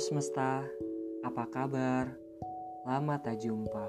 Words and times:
semesta, 0.00 0.64
apa 1.20 1.44
kabar? 1.52 2.08
Lama 2.88 3.20
tak 3.20 3.36
jumpa. 3.44 3.84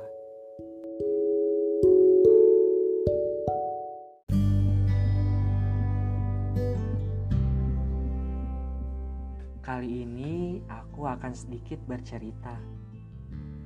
Kali 9.63 10.03
ini 10.03 10.59
aku 10.67 11.07
akan 11.07 11.31
sedikit 11.31 11.79
bercerita. 11.87 12.59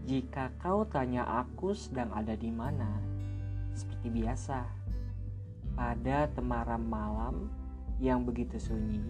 Jika 0.06 0.54
kau 0.62 0.86
tanya 0.86 1.26
aku 1.26 1.74
sedang 1.74 2.14
ada 2.14 2.38
di 2.38 2.54
mana, 2.54 3.02
seperti 3.74 4.22
biasa, 4.22 4.62
pada 5.74 6.30
temaram 6.38 6.86
malam 6.86 7.50
yang 7.98 8.22
begitu 8.22 8.62
sunyi 8.62 9.02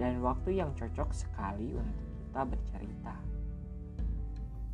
dan 0.00 0.24
waktu 0.24 0.56
yang 0.56 0.72
cocok 0.72 1.12
sekali 1.12 1.76
untuk 1.76 2.15
kita 2.36 2.52
bercerita. 2.52 3.16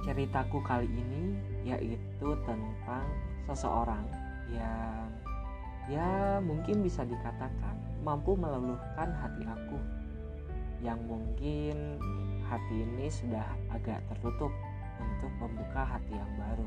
Ceritaku 0.02 0.58
kali 0.66 0.90
ini 0.90 1.38
yaitu 1.62 2.34
tentang 2.42 3.06
seseorang 3.46 4.02
yang 4.50 5.06
ya 5.86 6.42
mungkin 6.42 6.82
bisa 6.82 7.06
dikatakan 7.06 7.78
mampu 8.02 8.34
meluluhkan 8.34 9.14
hati 9.14 9.46
aku 9.46 9.78
yang 10.82 10.98
mungkin 11.06 12.02
hati 12.50 12.82
ini 12.82 13.06
sudah 13.06 13.46
agak 13.70 14.02
tertutup 14.10 14.50
untuk 14.98 15.30
membuka 15.38 15.86
hati 15.86 16.18
yang 16.18 16.32
baru. 16.34 16.66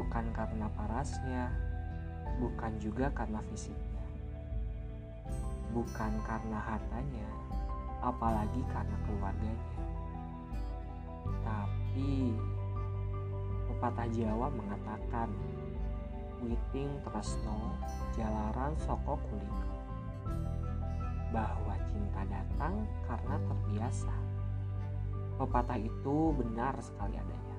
Bukan 0.00 0.32
karena 0.32 0.64
parasnya, 0.72 1.52
bukan 2.40 2.72
juga 2.80 3.12
karena 3.12 3.44
fisiknya, 3.52 4.06
bukan 5.76 6.12
karena 6.24 6.56
hartanya, 6.56 7.28
apalagi 8.02 8.62
karena 8.70 8.96
keluarganya. 9.06 9.68
Tapi 11.42 12.32
pepatah 13.70 14.08
Jawa 14.12 14.46
mengatakan, 14.52 15.28
Witing 16.38 17.02
tresno 17.02 17.74
jalaran 18.14 18.70
soko 18.78 19.18
kuliko 19.26 19.74
bahwa 21.34 21.74
cinta 21.90 22.22
datang 22.30 22.86
karena 23.10 23.36
terbiasa. 23.42 24.14
Pepatah 25.34 25.78
itu 25.78 26.34
benar 26.34 26.78
sekali 26.78 27.18
adanya. 27.18 27.58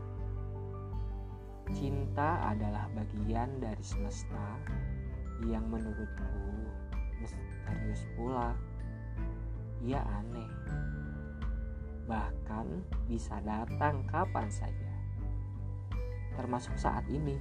Cinta 1.70 2.50
adalah 2.50 2.88
bagian 2.96 3.62
dari 3.62 3.84
semesta 3.84 4.58
yang 5.44 5.68
menurutku 5.70 6.28
misterius 7.20 8.04
pula. 8.18 8.56
Ia 9.80 10.02
aneh. 10.04 10.52
Bahkan 12.04 12.68
bisa 13.08 13.40
datang 13.46 14.04
kapan 14.10 14.52
saja. 14.52 14.92
Termasuk 16.36 16.76
saat 16.76 17.08
ini. 17.08 17.40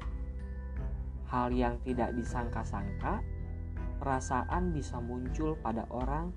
Hal 1.28 1.53
yang 1.53 1.77
tidak 1.84 2.17
disangka-sangka 2.17 3.20
perasaan 3.98 4.70
bisa 4.72 4.97
muncul 5.03 5.58
pada 5.61 5.84
orang 5.91 6.30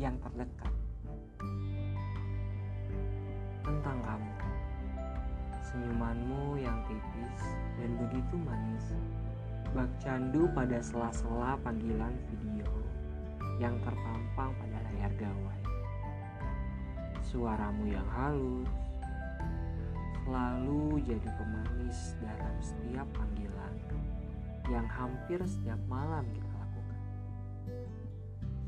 yang 0.00 0.16
terdekat. 0.18 0.72
Tentang 3.62 3.98
kamu, 4.02 4.34
senyumanmu 5.62 6.58
yang 6.58 6.82
tipis 6.90 7.40
dan 7.78 7.90
begitu 8.02 8.34
manis, 8.42 8.86
bak 9.70 9.88
candu 10.02 10.50
pada 10.50 10.82
sela-sela 10.82 11.54
panggilan 11.62 12.16
video 12.26 12.81
yang 13.62 13.78
terpampang 13.86 14.50
pada 14.58 14.78
layar 14.90 15.14
gawai. 15.14 15.62
Suaramu 17.22 17.86
yang 17.86 18.08
halus, 18.10 18.74
selalu 20.26 20.98
jadi 21.06 21.28
pemanis 21.38 22.18
dalam 22.18 22.54
setiap 22.58 23.06
panggilan 23.14 23.74
yang 24.66 24.86
hampir 24.90 25.38
setiap 25.46 25.78
malam 25.86 26.26
kita 26.34 26.52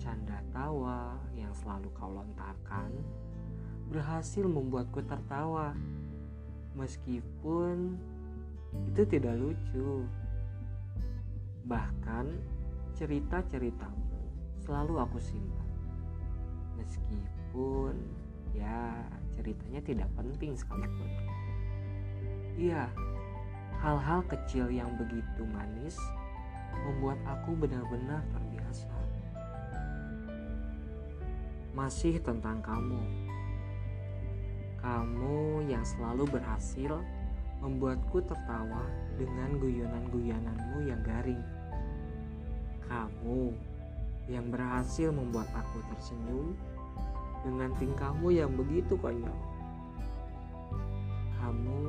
canda 0.04 0.36
tawa 0.52 1.16
yang 1.32 1.48
selalu 1.56 1.88
kau 1.96 2.12
lontarkan 2.12 2.92
berhasil 3.88 4.44
membuatku 4.44 5.00
tertawa 5.08 5.72
meskipun 6.76 7.96
itu 8.92 9.02
tidak 9.08 9.32
lucu 9.40 10.04
bahkan 11.64 12.36
cerita-ceritamu 13.00 14.13
selalu 14.64 15.00
aku 15.00 15.20
simpan 15.20 15.68
meskipun 16.80 17.94
ya 18.56 19.04
ceritanya 19.38 19.80
tidak 19.84 20.08
penting 20.16 20.56
sekalipun 20.58 21.10
iya 22.56 22.88
hal-hal 23.78 24.24
kecil 24.26 24.72
yang 24.72 24.88
begitu 24.96 25.44
manis 25.52 26.00
membuat 26.74 27.20
aku 27.28 27.54
benar-benar 27.54 28.24
terbiasa 28.32 29.04
masih 31.74 32.22
tentang 32.22 32.62
kamu. 32.62 33.02
Kamu 34.78 35.66
yang 35.66 35.82
selalu 35.82 36.38
berhasil 36.38 37.02
membuatku 37.58 38.22
tertawa 38.22 38.86
dengan 39.18 39.58
guyonan-guyonanmu 39.58 40.86
yang 40.86 41.02
garing. 41.02 41.42
Kamu 42.86 43.58
yang 44.28 44.48
berhasil 44.48 45.12
membuat 45.12 45.48
aku 45.52 45.84
tersenyum 45.92 46.56
dengan 47.44 47.70
tingkahmu 47.76 48.32
yang 48.32 48.48
begitu 48.56 48.96
konyol. 48.96 49.36
Kamu 51.36 51.80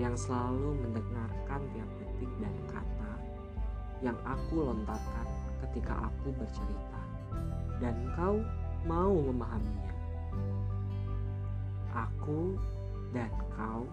yang 0.00 0.16
selalu 0.16 0.80
mendengarkan 0.80 1.60
tiap 1.76 1.90
detik 2.00 2.32
dan 2.40 2.54
kata 2.72 3.12
yang 4.00 4.16
aku 4.24 4.64
lontarkan 4.64 5.28
ketika 5.68 6.08
aku 6.08 6.32
bercerita. 6.40 7.00
Dan 7.84 8.08
kau 8.16 8.40
mau 8.88 9.12
memahaminya. 9.12 9.92
Aku 11.92 12.56
dan 13.12 13.30
kau 13.52 13.84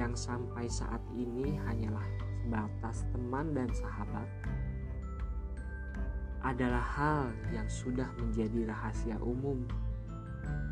yang 0.00 0.16
sampai 0.16 0.64
saat 0.64 1.00
ini 1.12 1.60
hanyalah 1.68 2.04
sebatas 2.46 3.02
teman 3.10 3.50
dan 3.58 3.66
sahabat 3.74 4.28
adalah 6.46 6.84
hal 6.94 7.22
yang 7.50 7.66
sudah 7.66 8.06
menjadi 8.22 8.70
rahasia 8.70 9.18
umum 9.18 9.66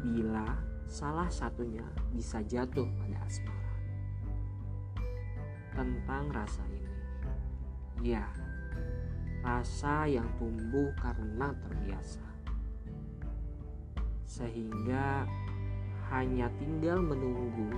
bila 0.06 0.54
salah 0.86 1.26
satunya 1.26 1.82
bisa 2.14 2.38
jatuh 2.46 2.86
pada 3.02 3.18
asmara. 3.26 3.74
Tentang 5.74 6.30
rasa 6.30 6.62
ini, 6.70 6.94
ya, 8.14 8.22
rasa 9.42 10.06
yang 10.06 10.30
tumbuh 10.38 10.94
karena 11.02 11.50
terbiasa 11.66 12.22
sehingga 14.34 15.22
hanya 16.10 16.50
tinggal 16.58 16.98
menunggu 16.98 17.70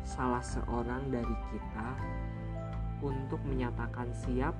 salah 0.00 0.40
seorang 0.40 1.04
dari 1.12 1.36
kita 1.52 1.88
untuk 3.04 3.40
menyatakan 3.44 4.08
siap 4.12 4.56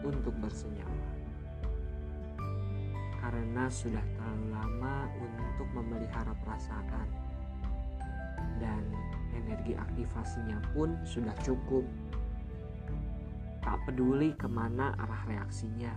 untuk 0.00 0.32
bersenyawa. 0.40 1.19
Karena 3.30 3.70
sudah 3.70 4.02
terlalu 4.18 4.46
lama 4.50 5.06
untuk 5.22 5.70
memelihara 5.70 6.34
perasaan 6.42 7.06
dan 8.58 8.82
energi 9.30 9.78
aktivasinya 9.78 10.58
pun 10.74 10.98
sudah 11.06 11.30
cukup. 11.46 11.86
Tak 13.62 13.86
peduli 13.86 14.34
ke 14.34 14.50
mana 14.50 14.98
arah 14.98 15.22
reaksinya, 15.30 15.94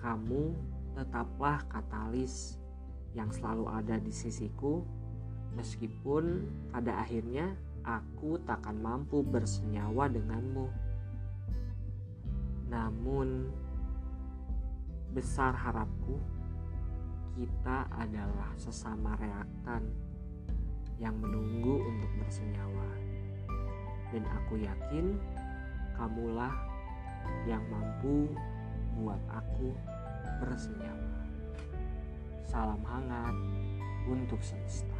kamu 0.00 0.56
tetaplah 0.96 1.60
katalis 1.68 2.56
yang 3.12 3.28
selalu 3.28 3.68
ada 3.68 4.00
di 4.00 4.08
sisiku, 4.08 4.80
meskipun 5.52 6.48
pada 6.72 6.96
akhirnya 7.04 7.52
aku 7.84 8.40
takkan 8.48 8.80
mampu 8.80 9.20
bersenyawa 9.20 10.08
denganmu. 10.08 10.72
Namun, 12.72 13.52
besar 15.16 15.56
harapku, 15.56 16.20
kita 17.32 17.88
adalah 17.88 18.52
sesama 18.60 19.16
reaktan 19.16 19.88
yang 21.00 21.16
menunggu 21.16 21.80
untuk 21.88 22.12
bersenyawa, 22.20 22.90
dan 24.12 24.28
aku 24.28 24.60
yakin 24.60 25.16
kamulah 25.96 26.52
yang 27.48 27.64
mampu 27.72 28.28
buat 29.00 29.20
aku 29.32 29.72
bersenyawa. 30.44 31.16
Salam 32.44 32.84
hangat 32.84 33.36
untuk 34.04 34.44
semesta. 34.44 34.95